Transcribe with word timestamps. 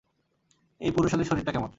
এই 0.81 0.91
পুরুষালী 0.91 1.23
শরীরটা 1.23 1.51
কেমন? 1.51 1.69